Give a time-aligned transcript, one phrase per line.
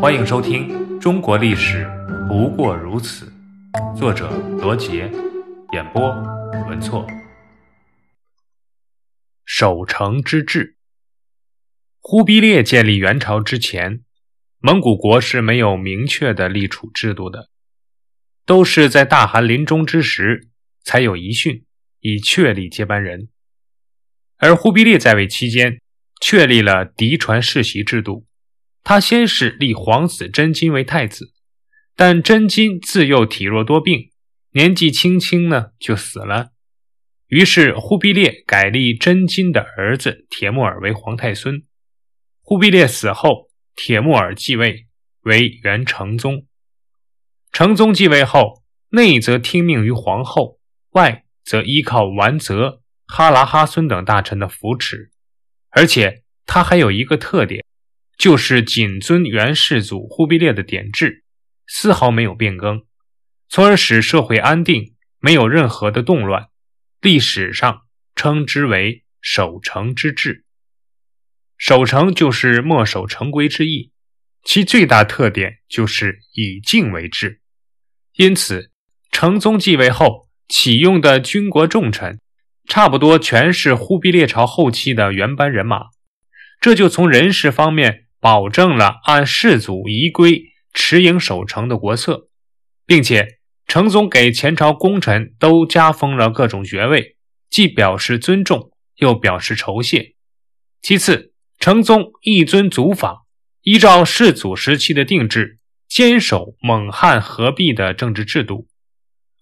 [0.00, 0.68] 欢迎收听
[1.00, 1.84] 《中国历史
[2.28, 3.32] 不过如此》，
[3.96, 5.10] 作者罗杰，
[5.72, 6.08] 演播
[6.68, 7.04] 文措。
[9.44, 10.76] 守城之治。
[11.98, 14.04] 忽必烈建立元朝之前，
[14.60, 17.50] 蒙古国是没有明确的立储制度的，
[18.46, 20.48] 都是在大汗临终之时
[20.84, 21.64] 才有遗训，
[21.98, 23.30] 以确立接班人。
[24.36, 25.80] 而忽必烈在位期间，
[26.20, 28.27] 确立了嫡传世袭制度。
[28.90, 31.34] 他先是立皇子真金为太子，
[31.94, 34.12] 但真金自幼体弱多病，
[34.52, 36.52] 年纪轻轻呢就死了。
[37.26, 41.66] 于是忽必烈改立真金的儿子铁木儿为皇太孙。
[42.40, 44.86] 忽必烈死后，铁木儿继位
[45.20, 46.46] 为元成宗。
[47.52, 50.60] 成宗继位后，内则听命于皇后，
[50.92, 55.10] 外则依靠完泽、哈拉哈孙等大臣的扶持。
[55.68, 57.66] 而且他还有一个特点。
[58.18, 61.22] 就是谨遵元世祖忽必烈的典制，
[61.68, 62.84] 丝毫没有变更，
[63.48, 66.48] 从而使社会安定，没有任何的动乱。
[67.00, 67.82] 历史上
[68.16, 70.44] 称之为守成之治。
[71.56, 73.92] 守成就是墨守成规之意，
[74.42, 77.40] 其最大特点就是以静为治。
[78.16, 78.72] 因此，
[79.12, 82.20] 成宗继位后启用的军国重臣，
[82.66, 85.86] 差不多全是忽必烈朝后期的原班人马，
[86.60, 88.06] 这就从人事方面。
[88.20, 92.28] 保证了按世祖遗规持营守城的国策，
[92.86, 97.16] 并且成宗给前朝功臣都加封了各种爵位，
[97.50, 100.14] 既表示尊重，又表示酬谢。
[100.80, 103.24] 其次，成宗一尊祖法，
[103.62, 105.58] 依照世祖时期的定制，
[105.88, 108.68] 坚守蒙汉合璧的政治制度。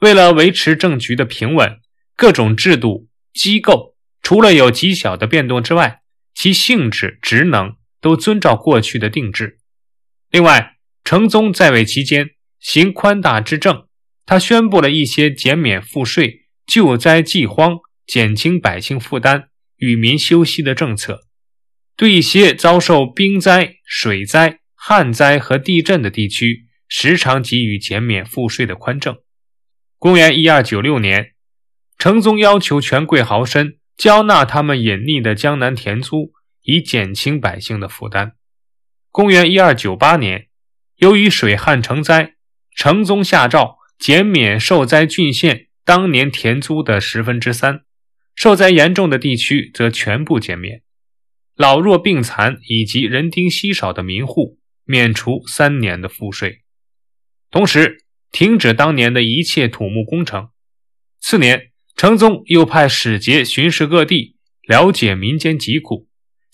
[0.00, 1.78] 为了维持政局的平稳，
[2.16, 6.00] 各种制度机构除了有极小的变动之外，
[6.34, 7.75] 其性质职能。
[8.00, 9.58] 都遵照过去的定制。
[10.30, 13.86] 另外，成宗在位期间行宽大之政，
[14.24, 21.22] 他宣布了一些减免赋税、救灾济荒、减轻百姓负担、与民休息的政策。
[21.96, 29.16] 对一些遭受冰灾、水灾、旱灾和地震的地区，时常给予减免赋税的宽政。
[29.98, 31.32] 公元一二九六年，
[31.96, 36.32] 成宗要求权贵豪绅交纳他们隐匿的江南田租。
[36.66, 38.32] 以减轻百姓的负担。
[39.10, 40.48] 公元一二九八年，
[40.96, 42.34] 由于水旱成灾，
[42.74, 47.84] 成宗下诏减免受灾郡县当年田租的十分之三，
[48.34, 50.82] 受灾严重的地区则全部减免。
[51.54, 56.62] 老弱病残以及人丁稀少的民户免除三年的赋税，
[57.50, 60.50] 同时停止当年的一切土木工程。
[61.18, 64.36] 次年，成宗又派使节巡视各地，
[64.68, 66.05] 了解民间疾苦。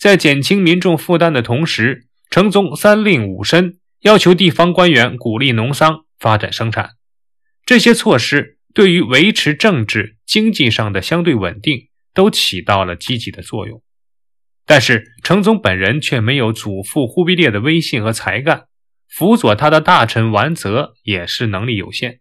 [0.03, 6.89] 在减轻民众负担的同时，成宗三令五申，要求地方官员鼓励农桑发展生产。
[7.65, 13.81] 这些措施对于维持政治经济上的相对稳定都起到了积极的作用。
[14.65, 18.65] 但是，成宗本人却没有祖父忽必烈的威信和才干，
[19.07, 22.19] 辅佐他的大臣完泽也是能力有限。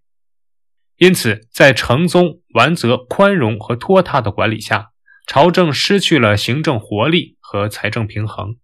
[0.99, 4.91] 因此，在成宗、完泽宽容和拖沓的管理下，
[5.27, 7.39] 朝政失去了行政活力。
[7.53, 8.57] 和财政平衡，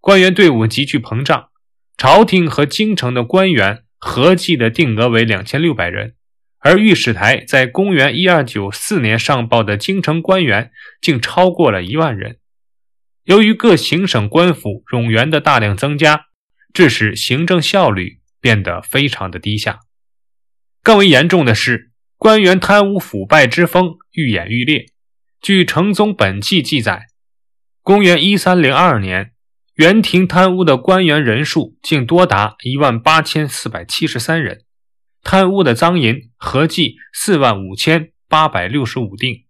[0.00, 1.50] 官员队伍急剧膨胀，
[1.96, 6.16] 朝廷和京城的官员合计的定额为两千六百人，
[6.58, 12.40] 而御史台在公元一二九四年上报的京城官员竟超过了一万人。
[13.22, 16.24] 由于各行省官府冗员的大量增加，
[16.72, 19.78] 致使行政效率变得非常的低下。
[20.82, 24.86] 更为严重的是，官员贪污腐败之风愈演愈烈。
[25.40, 27.06] 据成宗本纪记载。
[27.84, 29.32] 公元一三零二年，
[29.74, 34.62] 元廷贪污的官员人数竟多达一万八千四百七十三人，
[35.22, 39.44] 贪污的赃银合计四万五千八百六十五锭。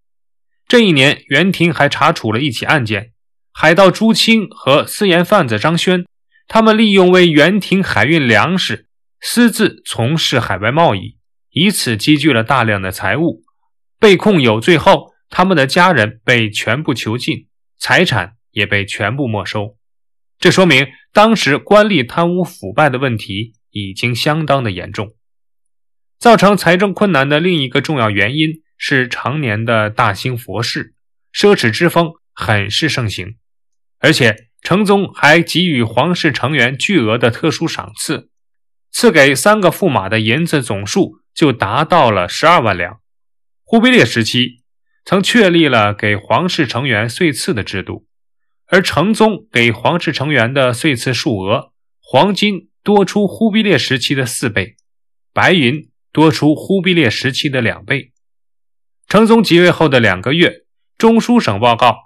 [0.66, 3.12] 这一年，元廷还查处了一起案件：
[3.52, 6.04] 海盗朱清和私盐贩子张轩，
[6.48, 8.88] 他们利用为元廷海运粮食，
[9.20, 11.18] 私自从事海外贸易，
[11.52, 13.44] 以此积聚了大量的财物。
[14.00, 17.46] 被控有罪后，他们的家人被全部囚禁。
[17.78, 19.76] 财产也被全部没收，
[20.38, 25.14] 这说明当时官吏贪污腐败的问题已经相当的严重。
[26.18, 30.94] 造成财政困难的另一个重要原因是常年的大兴佛事，
[31.32, 33.36] 奢侈之风很是盛行，
[33.98, 38.30] 而且成宗还给予皇室成员巨额的特殊赏赐，
[38.90, 43.00] 赐给三个驸马的银子总数就达到了十二万两。
[43.64, 44.63] 忽必烈时期。
[45.04, 48.06] 曾确立了给皇室成员岁赐的制度，
[48.66, 54.76] 而成宗给皇室成员的岁赐数额，黄金多出忽必烈时期的四倍，
[55.32, 58.12] 白银多出忽必烈时期的两倍。
[59.06, 60.64] 成宗即位后的两个月，
[60.96, 61.96] 中书省报告，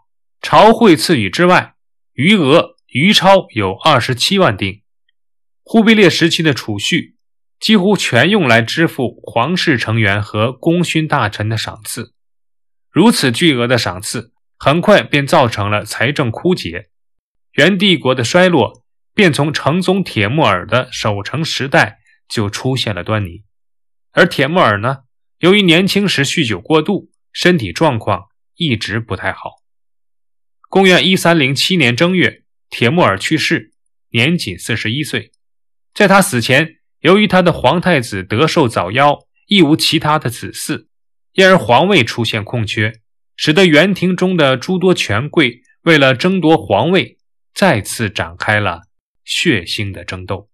[0.43, 1.75] 朝会赐予之外，
[2.15, 4.83] 余额余钞有二十七万锭。
[5.63, 7.15] 忽必烈时期的储蓄
[7.61, 12.15] 几乎全用来支付皇室成员和功勋大臣的赏赐。
[12.99, 16.89] 如此巨额的赏赐，很快便造成了财政枯竭，
[17.53, 18.83] 元帝国的衰落
[19.15, 23.45] 便从成宗铁木儿的守城时代就出现了端倪。
[24.11, 25.05] 而铁木儿呢，
[25.39, 28.25] 由于年轻时酗酒过度，身体状况
[28.57, 29.63] 一直不太好。
[30.69, 33.73] 公元一三零七年正月，铁木儿去世，
[34.11, 35.31] 年仅四十一岁。
[35.95, 40.89] 在他死前，由于他的皇太子德寿早夭，亦无其他的子嗣，
[41.35, 43.01] 因而皇位出现空缺，
[43.37, 47.19] 使得元廷中的诸多权贵为了争夺皇位，
[47.55, 48.83] 再次展开了
[49.25, 50.49] 血腥的争斗。